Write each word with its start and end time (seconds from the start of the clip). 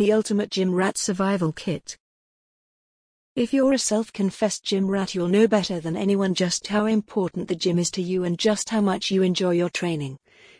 The 0.00 0.14
Ultimate 0.14 0.50
Gym 0.50 0.74
Rat 0.74 0.96
Survival 0.96 1.52
Kit. 1.52 1.98
If 3.36 3.52
you're 3.52 3.74
a 3.74 3.78
self 3.78 4.10
confessed 4.14 4.64
gym 4.64 4.88
rat, 4.88 5.14
you'll 5.14 5.28
know 5.28 5.46
better 5.46 5.78
than 5.78 5.94
anyone 5.94 6.32
just 6.32 6.68
how 6.68 6.86
important 6.86 7.48
the 7.48 7.54
gym 7.54 7.78
is 7.78 7.90
to 7.90 8.00
you 8.00 8.24
and 8.24 8.38
just 8.38 8.70
how 8.70 8.80
much 8.80 9.10
you 9.10 9.20
enjoy 9.20 9.50
your 9.50 9.68
training. 9.68 10.16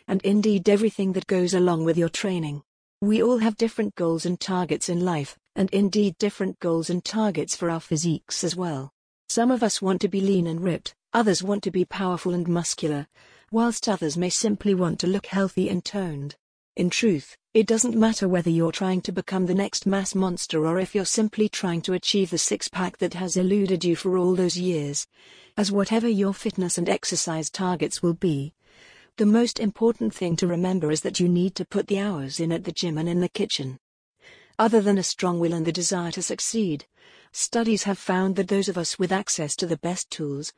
And 0.07 0.21
indeed, 0.21 0.69
everything 0.69 1.13
that 1.13 1.25
goes 1.25 1.55
along 1.55 1.85
with 1.85 1.97
your 1.97 2.07
training. 2.07 2.61
We 3.01 3.23
all 3.23 3.39
have 3.39 3.57
different 3.57 3.95
goals 3.95 4.27
and 4.27 4.39
targets 4.39 4.89
in 4.89 5.03
life, 5.03 5.35
and 5.55 5.71
indeed 5.71 6.19
different 6.19 6.59
goals 6.59 6.91
and 6.91 7.03
targets 7.03 7.55
for 7.55 7.71
our 7.71 7.79
physiques 7.79 8.43
as 8.43 8.55
well. 8.55 8.91
Some 9.27 9.49
of 9.49 9.63
us 9.63 9.81
want 9.81 10.01
to 10.01 10.07
be 10.07 10.21
lean 10.21 10.45
and 10.45 10.61
ripped, 10.61 10.93
others 11.13 11.41
want 11.41 11.63
to 11.63 11.71
be 11.71 11.83
powerful 11.83 12.35
and 12.35 12.47
muscular, 12.47 13.07
whilst 13.49 13.89
others 13.89 14.15
may 14.17 14.29
simply 14.29 14.75
want 14.75 14.99
to 14.99 15.07
look 15.07 15.25
healthy 15.25 15.67
and 15.67 15.83
toned. 15.83 16.35
In 16.75 16.91
truth, 16.91 17.35
it 17.53 17.67
doesn't 17.67 17.97
matter 17.97 18.29
whether 18.29 18.49
you're 18.49 18.71
trying 18.71 19.01
to 19.01 19.11
become 19.11 19.45
the 19.45 19.53
next 19.53 19.85
mass 19.85 20.15
monster 20.15 20.65
or 20.65 20.79
if 20.79 20.95
you're 20.95 21.03
simply 21.03 21.49
trying 21.49 21.81
to 21.81 21.91
achieve 21.91 22.29
the 22.29 22.37
six 22.37 22.69
pack 22.69 22.97
that 22.99 23.13
has 23.13 23.35
eluded 23.35 23.83
you 23.83 23.93
for 23.93 24.17
all 24.17 24.35
those 24.35 24.57
years. 24.57 25.05
As 25.57 25.69
whatever 25.69 26.07
your 26.07 26.33
fitness 26.33 26.77
and 26.77 26.87
exercise 26.87 27.49
targets 27.49 28.01
will 28.01 28.13
be, 28.13 28.53
the 29.17 29.25
most 29.25 29.59
important 29.59 30.15
thing 30.15 30.37
to 30.37 30.47
remember 30.47 30.91
is 30.91 31.01
that 31.01 31.19
you 31.19 31.27
need 31.27 31.53
to 31.55 31.65
put 31.65 31.87
the 31.87 31.99
hours 31.99 32.39
in 32.39 32.53
at 32.53 32.63
the 32.63 32.71
gym 32.71 32.97
and 32.97 33.09
in 33.09 33.19
the 33.19 33.27
kitchen. 33.27 33.79
Other 34.57 34.79
than 34.79 34.97
a 34.97 35.03
strong 35.03 35.37
will 35.37 35.53
and 35.53 35.65
the 35.65 35.73
desire 35.73 36.11
to 36.11 36.21
succeed, 36.21 36.85
studies 37.33 37.83
have 37.83 37.97
found 37.97 38.37
that 38.37 38.47
those 38.47 38.69
of 38.69 38.77
us 38.77 38.97
with 38.97 39.11
access 39.11 39.57
to 39.57 39.65
the 39.65 39.77
best 39.77 40.09
tools, 40.09 40.53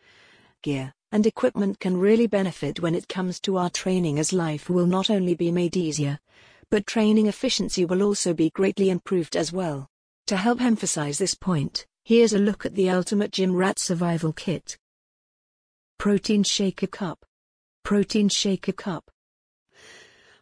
gear, 0.62 0.94
and 1.12 1.26
equipment 1.26 1.80
can 1.80 1.98
really 1.98 2.27
benefit 2.27 2.82
when 2.82 2.94
it 2.94 3.07
comes 3.07 3.40
to 3.40 3.57
our 3.57 3.71
training 3.71 4.20
as 4.20 4.32
life 4.32 4.70
will 4.70 4.85
not 4.85 5.10
only 5.10 5.34
be 5.34 5.52
made 5.52 5.76
easier, 5.76 6.20
but 6.73 6.88
training 6.88 7.27
efficiency 7.27 7.86
will 7.86 8.02
also 8.02 8.34
be 8.34 8.50
greatly 8.50 8.90
improved 8.90 9.36
as 9.36 9.54
well. 9.54 9.88
To 10.26 10.36
help 10.36 10.59
emphasize 10.59 11.20
this 11.20 11.36
point, 11.36 11.86
here's 12.04 12.34
a 12.34 12.40
look 12.40 12.66
at 12.66 12.74
the 12.74 12.90
Ultimate 12.90 13.29
Gym 13.29 13.55
Rat 13.55 13.77
Survival 13.77 14.34
Kit. 14.34 14.79
Protein 15.99 16.41
Shaker 16.41 16.88
Cup. 16.88 17.24
Protein 17.84 18.27
Shaker 18.27 18.71
Cup. 18.71 19.12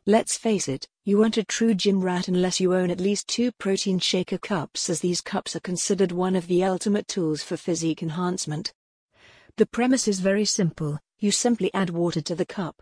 Let's 0.06 0.38
face 0.38 0.70
it, 0.70 0.88
you 1.04 1.22
aren't 1.22 1.36
a 1.36 1.44
true 1.44 1.74
gym 1.74 2.00
rat 2.00 2.30
unless 2.30 2.62
you 2.62 2.74
own 2.74 2.92
at 2.92 3.02
least 3.02 3.28
two 3.28 3.52
protein 3.52 4.00
shaker 4.00 4.38
cups 4.38 4.90
as 4.90 5.02
these 5.02 5.20
cups 5.20 5.54
are 5.58 5.59
considered 5.59 6.14
one 6.14 6.38
of 6.38 6.48
the 6.48 6.64
ultimate 6.64 7.09
tools 7.09 7.44
for 7.44 7.58
physique 7.58 8.02
enhancement. 8.02 8.74
The 9.58 9.66
premise 9.66 10.08
is 10.08 10.22
very 10.22 10.46
simple, 10.46 10.98
you 11.20 11.32
simply 11.32 11.74
add 11.74 11.90
water 11.90 12.22
to 12.22 12.36
the 12.36 12.46
cup. 12.46 12.82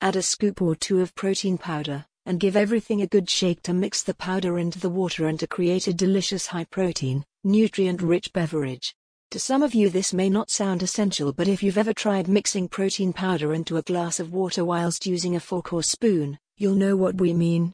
Add 0.00 0.16
a 0.16 0.22
scoop 0.22 0.60
or 0.60 0.74
two 0.74 1.00
of 1.00 1.14
protein 1.14 1.56
powder, 1.56 2.06
and 2.26 2.40
give 2.40 2.56
everything 2.56 3.02
a 3.02 3.06
good 3.06 3.28
shake 3.28 3.62
to 3.62 3.74
mix 3.74 4.02
the 4.02 4.14
powder 4.14 4.58
into 4.58 4.78
the 4.78 4.88
water 4.88 5.26
and 5.28 5.38
to 5.40 5.46
create 5.46 5.86
a 5.86 5.92
delicious 5.92 6.46
high 6.46 6.64
protein, 6.64 7.24
nutrient 7.44 8.00
rich 8.00 8.32
beverage. 8.32 8.94
To 9.30 9.38
some 9.38 9.62
of 9.62 9.74
you, 9.74 9.90
this 9.90 10.14
may 10.14 10.30
not 10.30 10.50
sound 10.50 10.82
essential, 10.82 11.32
but 11.32 11.48
if 11.48 11.62
you've 11.62 11.76
ever 11.76 11.92
tried 11.92 12.28
mixing 12.28 12.68
protein 12.68 13.12
powder 13.12 13.52
into 13.52 13.76
a 13.76 13.82
glass 13.82 14.20
of 14.20 14.32
water 14.32 14.64
whilst 14.64 15.06
using 15.06 15.34
a 15.34 15.40
fork 15.40 15.72
or 15.72 15.82
spoon, 15.82 16.38
you'll 16.56 16.76
know 16.76 16.96
what 16.96 17.16
we 17.16 17.32
mean. 17.32 17.72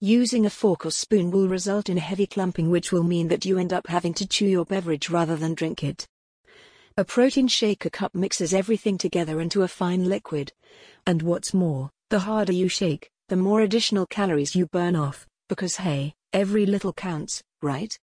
Using 0.00 0.46
a 0.46 0.50
fork 0.50 0.86
or 0.86 0.90
spoon 0.90 1.30
will 1.30 1.48
result 1.48 1.88
in 1.88 1.96
heavy 1.96 2.26
clumping, 2.26 2.70
which 2.70 2.92
will 2.92 3.02
mean 3.02 3.28
that 3.28 3.44
you 3.44 3.58
end 3.58 3.72
up 3.72 3.88
having 3.88 4.14
to 4.14 4.28
chew 4.28 4.46
your 4.46 4.64
beverage 4.64 5.10
rather 5.10 5.34
than 5.34 5.54
drink 5.54 5.82
it. 5.82 6.06
A 6.96 7.04
protein 7.04 7.48
shaker 7.48 7.90
cup 7.90 8.14
mixes 8.14 8.54
everything 8.54 8.96
together 8.96 9.40
into 9.40 9.62
a 9.62 9.68
fine 9.68 10.04
liquid. 10.04 10.52
And 11.04 11.22
what's 11.22 11.52
more, 11.52 11.90
the 12.10 12.20
harder 12.20 12.52
you 12.52 12.68
shake, 12.68 13.10
the 13.28 13.36
more 13.36 13.62
additional 13.62 14.06
calories 14.06 14.54
you 14.54 14.66
burn 14.66 14.94
off, 14.94 15.26
because 15.48 15.76
hey, 15.76 16.14
every 16.32 16.66
little 16.66 16.92
counts, 16.92 17.42
right? 17.62 17.98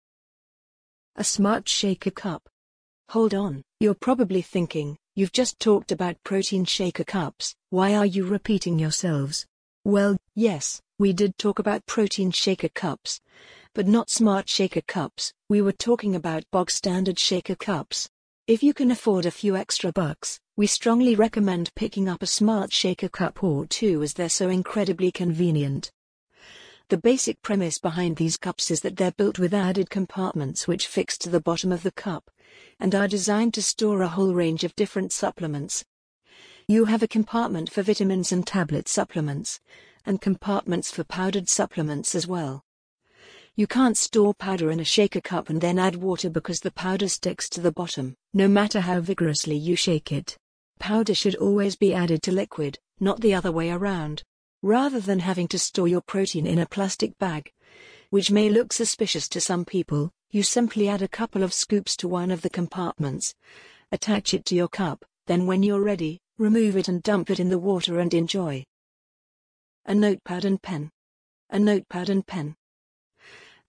A 1.16 1.24
smart 1.24 1.70
shaker 1.70 2.12
cup. 2.12 2.50
Hold 3.10 3.34
on, 3.34 3.62
you're 3.80 3.94
probably 3.94 4.42
thinking, 4.42 4.98
you've 5.16 5.32
just 5.32 5.60
talked 5.60 5.92
about 5.92 6.24
protein 6.24 6.66
shaker 6.66 7.04
cups, 7.04 7.54
why 7.70 7.94
are 7.96 8.06
you 8.06 8.26
repeating 8.26 8.80
yourselves? 8.80 9.46
Well, 9.84 10.18
yes, 10.36 10.82
we 10.98 11.14
did 11.14 11.38
talk 11.38 11.60
about 11.60 11.86
protein 11.86 12.32
shaker 12.32 12.70
cups. 12.70 13.20
But 13.74 13.88
not 13.88 14.10
smart 14.10 14.50
shaker 14.50 14.82
cups, 14.82 15.34
we 15.50 15.62
were 15.62 15.72
talking 15.72 16.16
about 16.16 16.50
bog 16.52 16.70
standard 16.70 17.18
shaker 17.18 17.56
cups. 17.56 18.10
If 18.48 18.62
you 18.64 18.74
can 18.74 18.92
afford 18.92 19.26
a 19.26 19.32
few 19.32 19.56
extra 19.56 19.92
bucks, 19.92 20.40
we 20.62 20.68
strongly 20.68 21.16
recommend 21.16 21.74
picking 21.74 22.08
up 22.08 22.22
a 22.22 22.28
smart 22.28 22.72
shaker 22.72 23.10
cup 23.10 23.44
or 23.44 23.66
two 23.66 24.04
as 24.04 24.14
they're 24.14 24.30
so 24.30 24.48
incredibly 24.48 25.12
convenient. 25.12 25.92
The 26.90 27.00
basic 27.00 27.42
premise 27.42 27.80
behind 27.80 28.18
these 28.18 28.38
cups 28.38 28.70
is 28.70 28.82
that 28.82 28.96
they're 28.96 29.12
built 29.12 29.40
with 29.40 29.56
added 29.56 29.90
compartments 29.90 30.68
which 30.68 30.86
fix 30.86 31.18
to 31.18 31.32
the 31.32 31.42
bottom 31.42 31.72
of 31.72 31.82
the 31.82 31.92
cup 31.92 32.30
and 32.80 32.94
are 32.94 33.08
designed 33.08 33.56
to 33.56 33.64
store 33.64 34.04
a 34.04 34.08
whole 34.08 34.36
range 34.36 34.64
of 34.64 34.76
different 34.76 35.12
supplements. 35.12 35.84
You 36.68 36.86
have 36.86 37.02
a 37.02 37.08
compartment 37.08 37.72
for 37.72 37.82
vitamins 37.82 38.32
and 38.32 38.46
tablet 38.46 38.88
supplements, 38.88 39.60
and 40.06 40.22
compartments 40.22 40.92
for 40.92 41.04
powdered 41.04 41.50
supplements 41.50 42.14
as 42.14 42.28
well. 42.28 42.64
You 43.56 43.66
can't 43.66 43.98
store 43.98 44.36
powder 44.36 44.70
in 44.70 44.80
a 44.80 44.86
shaker 44.86 45.22
cup 45.22 45.50
and 45.50 45.60
then 45.60 45.80
add 45.80 45.96
water 45.96 46.30
because 46.30 46.60
the 46.60 46.70
powder 46.70 47.08
sticks 47.08 47.50
to 47.50 47.62
the 47.62 47.72
bottom, 47.72 48.16
no 48.32 48.48
matter 48.48 48.82
how 48.82 49.00
vigorously 49.00 49.56
you 49.56 49.76
shake 49.76 50.12
it. 50.12 50.38
Powder 50.82 51.14
should 51.14 51.36
always 51.36 51.76
be 51.76 51.94
added 51.94 52.24
to 52.24 52.32
liquid, 52.32 52.80
not 53.00 53.22
the 53.22 53.36
other 53.36 53.52
way 53.52 53.70
around. 53.70 54.24
Rather 54.64 55.00
than 55.00 55.20
having 55.20 55.48
to 55.50 55.60
store 55.60 55.88
your 55.88 56.02
protein 56.02 56.48
in 56.48 56.58
a 56.58 56.66
plastic 56.66 57.16
bag, 57.20 57.52
which 58.10 58.32
may 58.32 58.50
look 58.50 58.74
suspicious 58.74 59.30
to 59.30 59.40
some 59.40 59.64
people, 59.64 60.10
you 60.32 60.42
simply 60.42 60.90
add 60.90 61.04
a 61.04 61.08
couple 61.08 61.44
of 61.44 61.54
scoops 61.54 61.96
to 61.98 62.08
one 62.08 62.32
of 62.32 62.42
the 62.42 62.50
compartments, 62.50 63.36
attach 63.92 64.34
it 64.34 64.44
to 64.46 64.56
your 64.56 64.68
cup, 64.68 65.06
then 65.28 65.46
when 65.46 65.62
you're 65.62 65.84
ready, 65.84 66.20
remove 66.40 66.76
it 66.76 66.88
and 66.88 67.04
dump 67.04 67.30
it 67.30 67.40
in 67.40 67.50
the 67.50 67.60
water 67.60 68.00
and 68.00 68.16
enjoy. 68.16 68.66
A 69.86 69.94
notepad 69.94 70.46
and 70.46 70.60
pen. 70.60 70.90
A 71.52 71.60
notepad 71.60 72.10
and 72.10 72.26
pen. 72.26 72.56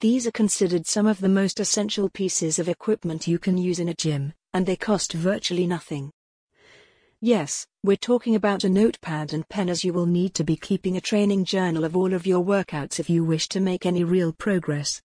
These 0.00 0.26
are 0.26 0.32
considered 0.32 0.86
some 0.86 1.06
of 1.06 1.20
the 1.20 1.28
most 1.28 1.60
essential 1.60 2.08
pieces 2.08 2.58
of 2.58 2.70
equipment 2.70 3.28
you 3.28 3.38
can 3.38 3.58
use 3.58 3.78
in 3.78 3.90
a 3.90 3.94
gym, 3.94 4.32
and 4.54 4.64
they 4.64 4.76
cost 4.76 5.12
virtually 5.12 5.66
nothing. 5.66 6.10
Yes, 7.24 7.68
we're 7.84 7.94
talking 7.94 8.34
about 8.34 8.64
a 8.64 8.68
notepad 8.68 9.32
and 9.32 9.48
pen 9.48 9.68
as 9.68 9.84
you 9.84 9.92
will 9.92 10.06
need 10.06 10.34
to 10.34 10.42
be 10.42 10.56
keeping 10.56 10.96
a 10.96 11.00
training 11.00 11.44
journal 11.44 11.84
of 11.84 11.96
all 11.96 12.14
of 12.14 12.26
your 12.26 12.44
workouts 12.44 12.98
if 12.98 13.08
you 13.08 13.22
wish 13.22 13.48
to 13.50 13.60
make 13.60 13.86
any 13.86 14.02
real 14.02 14.32
progress. 14.32 15.00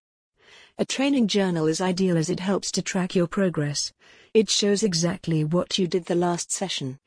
A 0.79 0.85
training 0.85 1.27
journal 1.27 1.67
is 1.67 1.79
ideal 1.79 2.17
as 2.17 2.31
it 2.31 2.39
helps 2.39 2.71
to 2.71 2.81
track 2.81 3.13
your 3.13 3.27
progress. 3.27 3.93
It 4.33 4.49
shows 4.49 4.81
exactly 4.81 5.43
what 5.43 5.77
you 5.77 5.85
did 5.85 6.05
the 6.05 6.15
last 6.15 6.51
session. 6.51 6.97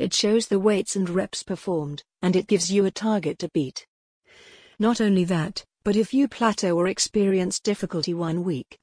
It 0.00 0.12
shows 0.12 0.48
the 0.48 0.58
weights 0.58 0.96
and 0.96 1.08
reps 1.08 1.44
performed, 1.44 2.02
and 2.20 2.34
it 2.34 2.48
gives 2.48 2.68
you 2.68 2.86
a 2.86 2.90
target 2.90 3.38
to 3.38 3.50
beat. 3.50 3.86
Not 4.80 5.00
only 5.00 5.22
that, 5.26 5.64
but 5.84 5.94
if 5.94 6.12
you 6.12 6.26
plateau 6.26 6.76
or 6.76 6.88
experience 6.88 7.60
difficulty 7.60 8.14
one 8.14 8.42
week, 8.42 8.80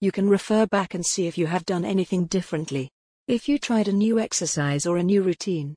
you 0.00 0.12
can 0.12 0.30
refer 0.30 0.64
back 0.64 0.94
and 0.94 1.04
see 1.04 1.26
if 1.26 1.36
you 1.36 1.46
have 1.46 1.66
done 1.66 1.84
anything 1.84 2.24
differently. 2.24 2.90
If 3.28 3.48
you 3.48 3.58
tried 3.58 3.88
a 3.88 3.92
new 3.92 4.20
exercise 4.20 4.86
or 4.86 4.98
a 4.98 5.02
new 5.02 5.20
routine, 5.20 5.74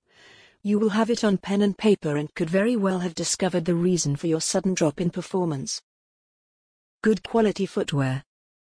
you 0.62 0.78
will 0.78 0.90
have 0.90 1.10
it 1.10 1.24
on 1.24 1.40
pen 1.40 1.64
and 1.64 1.76
paper 1.76 2.16
and 2.16 2.32
could 2.36 2.48
very 2.48 2.76
well 2.76 3.00
have 3.00 3.16
discovered 3.16 3.66
the 3.66 3.74
reason 3.74 4.16
for 4.16 4.28
your 4.28 4.40
sudden 4.40 4.76
drop 4.76 5.02
in 5.02 5.10
performance. 5.10 5.82
Good 7.02 7.24
quality 7.24 7.66
footwear. 7.66 8.24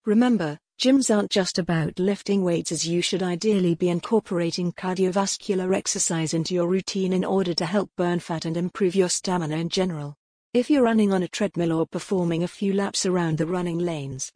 Remember, 0.05 0.57
gyms 0.81 1.13
aren't 1.13 1.31
just 1.31 1.59
about 1.59 1.99
lifting 1.99 2.45
weights 2.45 2.71
as 2.71 2.87
you 2.87 3.01
should 3.01 3.21
ideally 3.21 3.75
be 3.75 3.89
incorporating 3.89 4.71
cardiovascular 4.71 5.75
exercise 5.75 6.33
into 6.33 6.53
your 6.53 6.67
routine 6.67 7.11
in 7.11 7.25
order 7.25 7.53
to 7.53 7.65
help 7.65 7.91
burn 7.97 8.21
fat 8.21 8.45
and 8.45 8.55
improve 8.55 8.95
your 8.95 9.09
stamina 9.09 9.57
in 9.57 9.67
general. 9.67 10.15
If 10.53 10.69
you're 10.69 10.83
running 10.83 11.11
on 11.11 11.23
a 11.23 11.27
treadmill 11.27 11.73
or 11.73 11.85
performing 11.85 12.41
a 12.41 12.47
few 12.47 12.71
laps 12.71 13.05
around 13.05 13.37
the 13.37 13.47
running 13.47 13.79
lanes, 13.79 14.31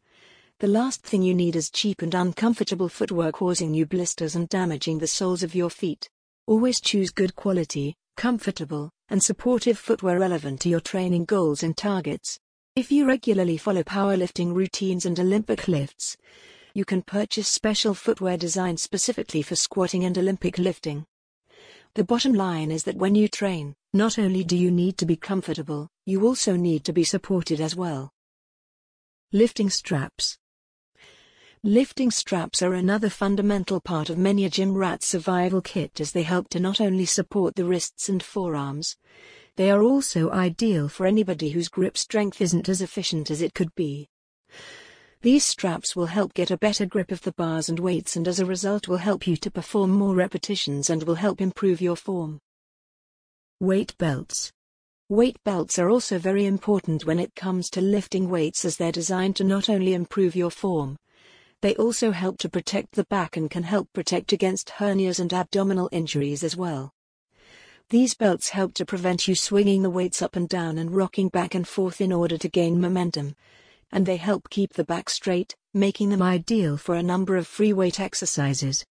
the 0.58 0.66
last 0.66 1.02
thing 1.02 1.20
you 1.20 1.34
need 1.34 1.54
is 1.54 1.68
cheap 1.68 2.00
and 2.00 2.14
uncomfortable 2.14 2.88
footwear 2.88 3.30
causing 3.30 3.74
you 3.74 3.84
blisters 3.84 4.36
and 4.36 4.48
damaging 4.48 4.98
the 4.98 5.06
soles 5.06 5.42
of 5.42 5.54
your 5.54 5.68
feet. 5.68 6.08
Always 6.46 6.80
choose 6.80 7.10
good 7.10 7.36
quality, 7.36 7.94
comfortable, 8.16 8.90
and 9.10 9.22
supportive 9.22 9.78
footwear 9.78 10.18
relevant 10.18 10.60
to 10.62 10.70
your 10.70 10.80
training 10.80 11.26
goals 11.26 11.62
and 11.62 11.76
targets. 11.76 12.38
If 12.74 12.90
you 12.90 13.06
regularly 13.06 13.58
follow 13.58 13.82
powerlifting 13.82 14.54
routines 14.54 15.04
and 15.04 15.20
Olympic 15.20 15.68
lifts, 15.68 16.16
you 16.72 16.86
can 16.86 17.02
purchase 17.02 17.48
special 17.48 17.92
footwear 17.92 18.38
designed 18.38 18.80
specifically 18.80 19.42
for 19.42 19.56
squatting 19.56 20.04
and 20.04 20.16
Olympic 20.16 20.56
lifting. 20.56 21.04
The 21.96 22.04
bottom 22.04 22.32
line 22.32 22.70
is 22.70 22.84
that 22.84 22.96
when 22.96 23.14
you 23.14 23.28
train, 23.28 23.74
not 23.92 24.18
only 24.18 24.42
do 24.42 24.56
you 24.56 24.70
need 24.70 24.96
to 24.98 25.06
be 25.06 25.16
comfortable, 25.16 25.88
you 26.06 26.26
also 26.26 26.56
need 26.56 26.84
to 26.84 26.94
be 26.94 27.04
supported 27.04 27.60
as 27.60 27.76
well. 27.76 28.10
Lifting 29.32 29.68
straps. 29.68 30.38
Lifting 31.66 32.12
straps 32.12 32.62
are 32.62 32.74
another 32.74 33.10
fundamental 33.10 33.80
part 33.80 34.08
of 34.08 34.16
many 34.16 34.44
a 34.44 34.48
gym 34.48 34.72
rat's 34.72 35.08
survival 35.08 35.60
kit 35.60 36.00
as 36.00 36.12
they 36.12 36.22
help 36.22 36.48
to 36.50 36.60
not 36.60 36.80
only 36.80 37.04
support 37.04 37.56
the 37.56 37.64
wrists 37.64 38.08
and 38.08 38.22
forearms, 38.22 38.94
They 39.56 39.72
are 39.72 39.82
also 39.82 40.30
ideal 40.30 40.88
for 40.88 41.06
anybody 41.06 41.50
whose 41.50 41.68
grip 41.68 41.98
strength 41.98 42.40
isn't 42.40 42.68
as 42.68 42.82
efficient 42.82 43.32
as 43.32 43.42
it 43.42 43.52
could 43.52 43.74
be. 43.74 44.06
These 45.22 45.44
straps 45.44 45.96
will 45.96 46.06
help 46.06 46.34
get 46.34 46.52
a 46.52 46.56
better 46.56 46.86
grip 46.86 47.10
of 47.10 47.22
the 47.22 47.32
bars 47.32 47.68
and 47.68 47.80
weights 47.80 48.14
and 48.14 48.28
as 48.28 48.38
a 48.38 48.46
result 48.46 48.86
will 48.86 48.98
help 48.98 49.26
you 49.26 49.36
to 49.38 49.50
perform 49.50 49.90
more 49.90 50.14
repetitions 50.14 50.88
and 50.88 51.02
will 51.02 51.16
help 51.16 51.40
improve 51.40 51.80
your 51.80 51.96
form. 51.96 52.38
Weight 53.58 53.92
belts. 53.98 54.52
Weight 55.08 55.42
belts 55.42 55.80
are 55.80 55.90
also 55.90 56.16
very 56.16 56.46
important 56.46 57.06
when 57.06 57.18
it 57.18 57.34
comes 57.34 57.68
to 57.70 57.80
lifting 57.80 58.30
weights 58.30 58.64
as 58.64 58.76
they're 58.76 58.92
designed 58.92 59.34
to 59.34 59.42
not 59.42 59.68
only 59.68 59.94
improve 59.94 60.36
your 60.36 60.52
form, 60.52 60.96
they 61.62 61.74
also 61.76 62.10
help 62.10 62.38
to 62.38 62.48
protect 62.48 62.92
the 62.92 63.04
back 63.04 63.36
and 63.36 63.50
can 63.50 63.62
help 63.62 63.92
protect 63.92 64.32
against 64.32 64.70
hernias 64.70 65.20
and 65.20 65.32
abdominal 65.32 65.88
injuries 65.92 66.44
as 66.44 66.56
well. 66.56 66.92
These 67.90 68.14
belts 68.14 68.48
help 68.48 68.74
to 68.74 68.84
prevent 68.84 69.28
you 69.28 69.34
swinging 69.34 69.82
the 69.82 69.90
weights 69.90 70.20
up 70.20 70.34
and 70.34 70.48
down 70.48 70.78
and 70.78 70.94
rocking 70.94 71.28
back 71.28 71.54
and 71.54 71.66
forth 71.66 72.00
in 72.00 72.12
order 72.12 72.36
to 72.36 72.48
gain 72.48 72.80
momentum, 72.80 73.36
and 73.92 74.04
they 74.04 74.16
help 74.16 74.50
keep 74.50 74.72
the 74.72 74.84
back 74.84 75.08
straight, 75.08 75.54
making 75.72 76.10
them 76.10 76.22
ideal 76.22 76.76
for 76.76 76.94
a 76.94 77.02
number 77.02 77.36
of 77.36 77.46
free 77.46 77.72
weight 77.72 78.00
exercises. 78.00 78.84